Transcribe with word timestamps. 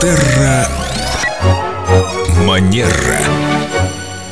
Терра 0.00 0.68
Манера. 2.46 3.18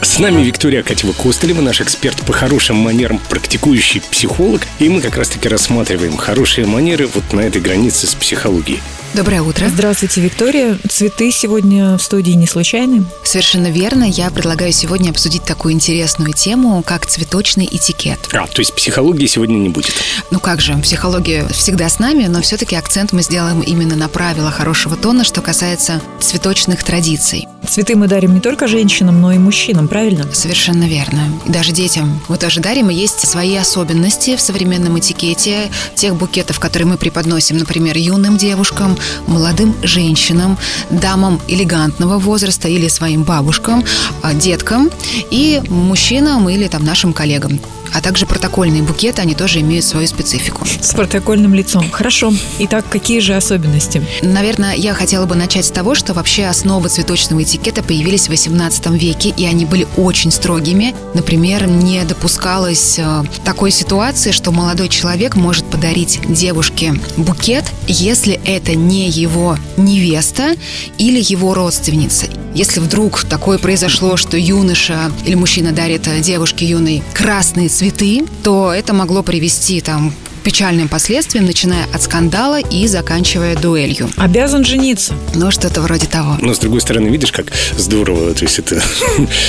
С 0.00 0.20
нами 0.20 0.42
Виктория 0.42 0.84
Катева-Костылева, 0.84 1.60
наш 1.60 1.80
эксперт 1.80 2.24
по 2.24 2.32
хорошим 2.32 2.76
манерам, 2.76 3.18
практикующий 3.28 4.00
психолог. 4.00 4.62
И 4.78 4.88
мы 4.88 5.00
как 5.00 5.16
раз-таки 5.16 5.48
рассматриваем 5.48 6.16
хорошие 6.16 6.68
манеры 6.68 7.08
вот 7.08 7.32
на 7.32 7.40
этой 7.40 7.60
границе 7.60 8.06
с 8.06 8.14
психологией. 8.14 8.80
Доброе 9.16 9.40
утро. 9.40 9.66
Здравствуйте, 9.70 10.20
Виктория. 10.20 10.78
Цветы 10.90 11.30
сегодня 11.30 11.96
в 11.96 12.02
студии 12.02 12.32
не 12.32 12.46
случайны? 12.46 13.06
Совершенно 13.24 13.70
верно. 13.70 14.04
Я 14.04 14.30
предлагаю 14.30 14.72
сегодня 14.72 15.08
обсудить 15.08 15.42
такую 15.42 15.72
интересную 15.72 16.34
тему, 16.34 16.82
как 16.84 17.06
цветочный 17.06 17.64
этикет. 17.64 18.18
А, 18.34 18.46
то 18.46 18.60
есть 18.60 18.74
психологии 18.74 19.24
сегодня 19.24 19.54
не 19.54 19.70
будет? 19.70 19.94
Ну 20.30 20.38
как 20.38 20.60
же, 20.60 20.76
психология 20.82 21.48
всегда 21.48 21.88
с 21.88 21.98
нами, 21.98 22.26
но 22.26 22.42
все-таки 22.42 22.76
акцент 22.76 23.12
мы 23.12 23.22
сделаем 23.22 23.62
именно 23.62 23.96
на 23.96 24.08
правила 24.08 24.50
хорошего 24.50 24.96
тона, 24.96 25.24
что 25.24 25.40
касается 25.40 26.02
цветочных 26.20 26.84
традиций. 26.84 27.48
Цветы 27.66 27.96
мы 27.96 28.08
дарим 28.08 28.34
не 28.34 28.40
только 28.40 28.68
женщинам, 28.68 29.20
но 29.20 29.32
и 29.32 29.38
мужчинам, 29.38 29.88
правильно? 29.88 30.30
Совершенно 30.32 30.84
верно. 30.84 31.20
И 31.46 31.50
даже 31.50 31.72
детям. 31.72 32.20
Мы 32.28 32.36
тоже 32.36 32.60
дарим, 32.60 32.90
и 32.90 32.94
есть 32.94 33.26
свои 33.26 33.56
особенности 33.56 34.36
в 34.36 34.40
современном 34.40 34.98
этикете 34.98 35.70
тех 35.94 36.14
букетов, 36.14 36.60
которые 36.60 36.86
мы 36.86 36.96
преподносим, 36.96 37.56
например, 37.56 37.96
юным 37.96 38.36
девушкам, 38.36 38.96
молодым 39.26 39.74
женщинам, 39.82 40.58
дамам 40.90 41.40
элегантного 41.48 42.18
возраста 42.18 42.68
или 42.68 42.88
своим 42.88 43.22
бабушкам, 43.22 43.84
а, 44.22 44.34
деткам 44.34 44.90
и 45.30 45.62
мужчинам 45.68 46.48
или 46.48 46.68
там 46.68 46.84
нашим 46.84 47.12
коллегам. 47.12 47.60
А 47.92 48.00
также 48.00 48.26
протокольные 48.26 48.82
букеты, 48.82 49.22
они 49.22 49.34
тоже 49.34 49.60
имеют 49.60 49.84
свою 49.84 50.06
специфику. 50.06 50.66
С 50.80 50.92
протокольным 50.94 51.54
лицом. 51.54 51.90
Хорошо. 51.90 52.32
Итак, 52.58 52.84
какие 52.88 53.20
же 53.20 53.34
особенности? 53.34 54.02
Наверное, 54.22 54.74
я 54.74 54.94
хотела 54.94 55.26
бы 55.26 55.34
начать 55.34 55.64
с 55.64 55.70
того, 55.70 55.94
что 55.94 56.14
вообще 56.14 56.46
основы 56.46 56.88
цветочного 56.88 57.42
этикета 57.42 57.82
появились 57.82 58.28
в 58.28 58.32
XVIII 58.32 58.96
веке, 58.98 59.32
и 59.36 59.46
они 59.46 59.64
были 59.64 59.86
очень 59.96 60.30
строгими. 60.30 60.94
Например, 61.14 61.66
не 61.66 62.02
допускалось 62.04 62.98
э, 62.98 63.24
такой 63.44 63.70
ситуации, 63.70 64.30
что 64.30 64.52
молодой 64.52 64.88
человек 64.88 65.36
может 65.36 65.66
подарить 65.66 66.20
девушке 66.28 66.94
букет, 67.16 67.64
если 67.86 68.40
это 68.44 68.74
не 68.74 69.08
его 69.08 69.56
невеста 69.76 70.56
или 70.98 71.20
его 71.20 71.54
родственница. 71.54 72.26
Если 72.56 72.80
вдруг 72.80 73.24
такое 73.24 73.58
произошло, 73.58 74.16
что 74.16 74.38
юноша 74.38 75.12
или 75.26 75.34
мужчина 75.34 75.72
дарит 75.72 76.08
девушке 76.22 76.64
юной 76.64 77.02
красные 77.12 77.68
цветы, 77.68 78.24
то 78.42 78.72
это 78.72 78.94
могло 78.94 79.22
привести 79.22 79.82
там 79.82 80.14
печальным 80.46 80.86
последствиям, 80.88 81.44
начиная 81.44 81.86
от 81.92 82.02
скандала 82.02 82.60
и 82.60 82.86
заканчивая 82.86 83.56
дуэлью. 83.56 84.08
Обязан 84.16 84.64
жениться. 84.64 85.12
Ну, 85.34 85.50
что-то 85.50 85.80
вроде 85.80 86.06
того. 86.06 86.36
Но, 86.40 86.54
с 86.54 86.60
другой 86.60 86.80
стороны, 86.80 87.08
видишь, 87.08 87.32
как 87.32 87.46
здорово, 87.76 88.32
то 88.32 88.44
есть 88.44 88.60
это 88.60 88.80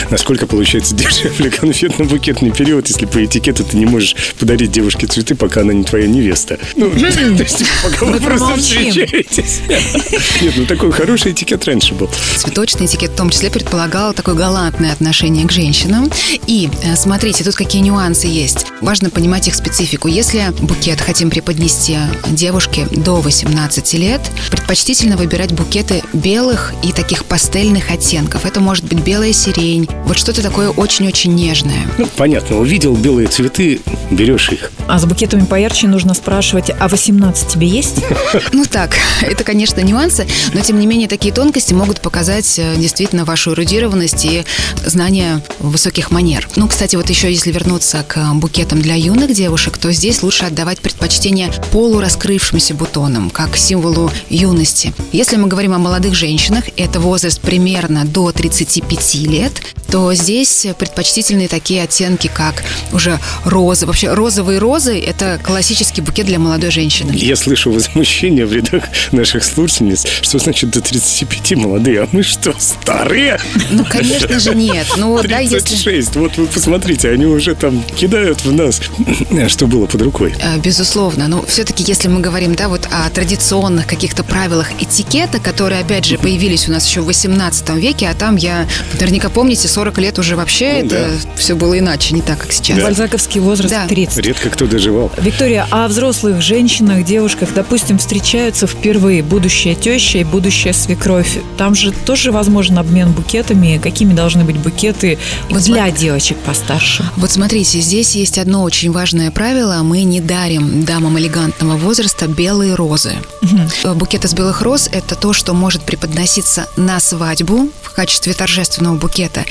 насколько 0.09 0.47
получается 0.47 0.95
дешевле 0.95 1.51
конфетно-букетный 1.51 2.49
период, 2.49 2.87
если 2.87 3.05
по 3.05 3.23
этикету 3.23 3.63
ты 3.63 3.77
не 3.77 3.85
можешь 3.85 4.15
подарить 4.39 4.71
девушке 4.71 5.05
цветы, 5.05 5.35
пока 5.35 5.61
она 5.61 5.71
не 5.71 5.83
твоя 5.83 6.07
невеста. 6.07 6.57
Ну, 6.75 6.89
то 6.99 7.43
есть 7.43 7.63
пока 7.83 8.05
вы 8.07 8.19
просто 8.19 8.55
встречаетесь. 8.55 9.61
Нет, 10.41 10.55
ну 10.57 10.65
такой 10.65 10.91
хороший 10.91 11.33
этикет 11.33 11.63
раньше 11.65 11.93
был. 11.93 12.09
Цветочный 12.37 12.87
этикет 12.87 13.11
в 13.11 13.15
том 13.15 13.29
числе 13.29 13.51
предполагал 13.51 14.15
такое 14.15 14.33
галантное 14.33 14.93
отношение 14.93 15.45
к 15.45 15.51
женщинам. 15.51 16.09
И 16.47 16.71
э, 16.81 16.95
смотрите, 16.95 17.43
тут 17.43 17.53
какие 17.53 17.83
нюансы 17.83 18.25
есть. 18.25 18.65
Важно 18.81 19.11
понимать 19.11 19.47
их 19.47 19.53
специфику. 19.53 20.07
Если 20.07 20.43
букет 20.59 20.86
букет 20.87 21.01
хотим 21.01 21.29
преподнести 21.29 21.97
девушке 22.29 22.87
до 22.91 23.19
18 23.19 23.93
лет, 23.95 24.21
предпочтительно 24.49 25.17
выбирать 25.17 25.51
букеты 25.51 26.01
белых 26.13 26.73
и 26.81 26.93
таких 26.93 27.25
пастельных 27.25 27.91
оттенков. 27.91 28.45
Это 28.45 28.61
может 28.61 28.85
быть 28.85 28.99
белая 28.99 29.33
сирень, 29.33 29.89
вот 30.05 30.17
что-то 30.17 30.41
такое 30.41 30.69
очень-очень 30.69 31.35
нежное. 31.35 31.85
Ну, 31.97 32.07
понятно, 32.15 32.57
увидел 32.57 32.95
белые 32.95 33.27
цветы, 33.27 33.81
берешь 34.11 34.49
их. 34.49 34.71
А 34.87 34.97
с 34.97 35.03
букетами 35.03 35.43
поярче 35.43 35.87
нужно 35.87 36.13
спрашивать, 36.13 36.71
а 36.79 36.87
18 36.87 37.47
тебе 37.49 37.67
есть? 37.67 37.97
Ну 38.53 38.63
так, 38.63 38.95
это, 39.21 39.43
конечно, 39.43 39.81
нюансы, 39.81 40.25
но 40.53 40.61
тем 40.61 40.79
не 40.79 40.87
менее 40.87 41.09
такие 41.09 41.33
тонкости 41.33 41.73
могут 41.73 41.99
показать 42.01 42.57
э, 42.59 42.75
действительно 42.77 43.25
вашу 43.25 43.51
эрудированность 43.51 44.25
и 44.25 44.45
знание 44.85 45.41
высоких 45.59 46.11
манер. 46.11 46.47
Ну, 46.55 46.67
кстати, 46.67 46.95
вот 46.95 47.09
еще 47.09 47.29
если 47.29 47.51
вернуться 47.51 48.05
к 48.07 48.33
букетам 48.35 48.81
для 48.81 48.95
юных 48.95 49.33
девушек, 49.33 49.77
то 49.77 49.91
здесь 49.91 50.23
лучше 50.23 50.45
отдавать 50.45 50.76
отдавать 50.77 50.81
предпочтение 50.81 51.51
полураскрывшимся 51.71 52.73
бутонам, 52.73 53.29
как 53.29 53.57
символу 53.57 54.11
юности. 54.29 54.93
Если 55.11 55.37
мы 55.37 55.47
говорим 55.47 55.73
о 55.73 55.77
молодых 55.77 56.15
женщинах, 56.15 56.65
это 56.77 56.99
возраст 56.99 57.41
примерно 57.41 58.05
до 58.05 58.31
35 58.31 59.15
лет, 59.27 59.61
то 59.89 60.13
здесь 60.13 60.67
предпочтительные 60.77 61.47
такие 61.47 61.83
оттенки, 61.83 62.29
как 62.33 62.63
уже 62.91 63.19
розы. 63.45 63.85
Вообще 63.85 64.13
розовые 64.13 64.59
розы– 64.59 64.99
это 65.07 65.39
классический 65.43 66.01
букет 66.01 66.25
для 66.25 66.39
молодой 66.39 66.71
женщины. 66.71 67.13
Я 67.15 67.35
слышу 67.35 67.71
возмущение 67.71 68.45
в 68.45 68.53
рядах 68.53 68.83
наших 69.11 69.43
слушательниц, 69.43 70.05
что 70.21 70.39
значит 70.39 70.71
до 70.71 70.81
35 70.81 71.57
молодые, 71.57 72.01
а 72.03 72.09
мы 72.11 72.23
что, 72.23 72.53
старые? 72.59 73.39
Ну, 73.71 73.85
конечно 73.85 74.39
же, 74.39 74.55
нет. 74.55 74.87
Ну, 74.97 75.17
36, 75.19 75.83
да, 75.85 75.91
если... 75.91 76.19
вот 76.19 76.37
вы 76.37 76.47
посмотрите, 76.47 77.09
они 77.09 77.25
уже 77.25 77.55
там 77.55 77.83
кидают 77.95 78.43
в 78.43 78.51
нас, 78.51 78.81
что 79.47 79.67
было 79.67 79.85
под 79.85 80.01
рукой. 80.01 80.33
Безусловно. 80.67 81.29
Но 81.29 81.45
все-таки, 81.45 81.81
если 81.87 82.09
мы 82.09 82.19
говорим, 82.19 82.53
да, 82.53 82.67
вот 82.67 82.89
о 82.91 83.09
традиционных 83.09 83.87
каких-то 83.87 84.25
правилах 84.25 84.67
этикета, 84.81 85.39
которые, 85.39 85.79
опять 85.79 86.03
же, 86.03 86.17
появились 86.17 86.67
у 86.67 86.73
нас 86.73 86.85
еще 86.85 86.99
в 86.99 87.05
18 87.05 87.69
веке, 87.69 88.09
а 88.09 88.13
там 88.13 88.35
я, 88.35 88.67
наверняка 88.91 89.29
помните, 89.29 89.69
40 89.69 89.97
лет 89.99 90.19
уже 90.19 90.35
вообще 90.35 90.79
ну, 90.83 90.87
это 90.87 90.95
да. 90.95 91.29
все 91.37 91.55
было 91.55 91.79
иначе, 91.79 92.13
не 92.13 92.21
так, 92.21 92.39
как 92.39 92.51
сейчас. 92.51 92.79
Да. 92.79 92.83
Бальзаковский 92.83 93.39
возраст 93.39 93.73
да. 93.73 93.87
30. 93.87 94.17
Редко 94.17 94.49
кто 94.49 94.67
доживал. 94.67 95.09
Виктория, 95.17 95.65
а 95.71 95.87
взрослых 95.87 96.41
женщинах, 96.41 97.05
девушках, 97.05 97.53
допустим, 97.55 97.97
встречаются 97.97 98.67
впервые 98.67 99.23
будущая 99.23 99.73
теща 99.73 100.17
и 100.17 100.25
будущая 100.25 100.73
свекровь. 100.73 101.39
Там 101.57 101.75
же 101.75 101.93
тоже 101.93 102.33
возможен 102.33 102.77
обмен 102.77 103.13
букетами. 103.13 103.79
Какими 103.81 104.13
должны 104.13 104.43
быть 104.43 104.57
букеты 104.57 105.17
вот 105.49 105.63
для 105.63 105.85
смотри. 105.85 105.97
девочек 105.97 106.35
постарше? 106.39 107.09
Вот 107.15 107.31
смотрите, 107.31 107.79
здесь 107.79 108.15
есть 108.15 108.37
одно 108.37 108.63
очень 108.63 108.91
важное 108.91 109.31
правило. 109.31 109.81
Мы 109.81 110.03
не 110.03 110.19
дарим 110.19 110.56
дамам 110.59 111.17
элегантного 111.19 111.77
возраста 111.77 112.27
белые 112.27 112.75
розы. 112.75 113.15
Угу. 113.41 113.95
Букет 113.95 114.25
из 114.25 114.33
белых 114.33 114.61
роз– 114.61 114.89
это 114.91 115.15
то, 115.15 115.33
что 115.33 115.53
может 115.53 115.83
преподноситься 115.83 116.67
на 116.75 116.99
свадьбу 116.99 117.69
в 117.81 117.91
качестве 117.91 118.33
торжественного 118.33 118.95
букета 118.95 119.45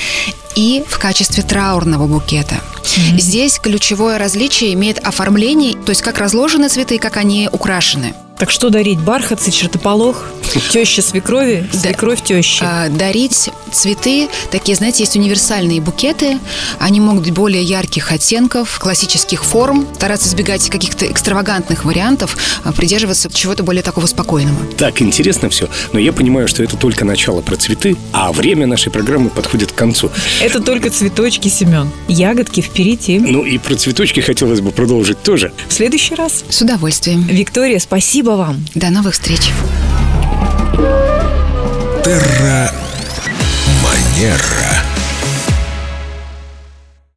и 0.54 0.84
в 0.88 0.98
качестве 0.98 1.42
траурного 1.42 2.06
букета. 2.06 2.56
Mm-hmm. 2.82 3.20
Здесь 3.20 3.58
ключевое 3.58 4.18
различие 4.18 4.72
имеет 4.74 4.98
оформление, 5.06 5.74
то 5.74 5.90
есть 5.90 6.02
как 6.02 6.18
разложены 6.18 6.68
цветы 6.68 6.96
и 6.96 6.98
как 6.98 7.16
они 7.16 7.48
украшены. 7.52 8.14
Так 8.38 8.50
что 8.50 8.68
дарить? 8.68 9.00
Бархатцы, 9.00 9.50
чертополох? 9.50 10.26
Теща 10.70 11.00
свекрови? 11.02 11.66
Свекровь 11.72 12.22
тещи? 12.22 12.62
А, 12.62 12.88
дарить 12.88 13.50
цветы. 13.72 14.28
Такие, 14.50 14.76
знаете, 14.76 15.04
есть 15.04 15.16
универсальные 15.16 15.80
букеты. 15.80 16.38
Они 16.78 17.00
могут 17.00 17.24
быть 17.24 17.32
более 17.32 17.62
ярких 17.62 18.12
оттенков, 18.12 18.78
классических 18.78 19.44
форм. 19.44 19.86
Стараться 19.94 20.28
избегать 20.28 20.68
каких-то 20.68 21.10
экстравагантных 21.10 21.84
вариантов, 21.84 22.36
а 22.64 22.72
придерживаться 22.72 23.30
чего-то 23.32 23.62
более 23.62 23.82
такого 23.82 24.06
спокойного. 24.06 24.58
Так, 24.76 25.00
интересно 25.00 25.48
все. 25.48 25.68
Но 25.92 25.98
я 25.98 26.12
понимаю, 26.12 26.46
что 26.46 26.62
это 26.62 26.76
только 26.76 27.04
начало 27.04 27.40
про 27.40 27.56
цветы, 27.56 27.96
а 28.12 28.32
время 28.32 28.66
нашей 28.66 28.92
программы 28.92 29.30
подходит 29.30 29.72
к 29.72 29.74
концу. 29.74 30.10
Это 30.40 30.60
только 30.60 30.90
цветочки, 30.90 31.48
Семен. 31.48 31.90
Ягодки 32.08 32.60
впереди. 32.60 33.18
Ну 33.18 33.44
и 33.44 33.58
про 33.58 33.76
цветочки 33.76 34.20
хотелось 34.20 34.60
бы 34.60 34.72
продолжить 34.72 35.22
тоже. 35.22 35.52
В 35.68 35.72
следующий 35.72 36.14
раз. 36.14 36.44
С 36.48 36.60
удовольствием. 36.62 37.22
Виктория, 37.22 37.78
спасибо 38.26 38.42
вам. 38.42 38.64
До 38.74 38.90
новых 38.90 39.14
встреч. 39.14 39.52
Терра 42.04 42.72
Манера. 43.82 44.95